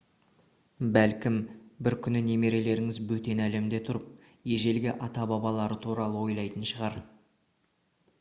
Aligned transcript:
бәлкім 0.93 1.35
бір 1.87 1.95
күні 2.07 2.21
немерелеріңіз 2.29 2.97
бөтен 3.11 3.41
әлемде 3.47 3.81
тұрып 3.89 4.07
ежелгі 4.55 4.95
ата-бабалары 5.09 5.77
туралы 5.85 6.23
ойлайтын 6.25 6.67
шығар 6.71 6.97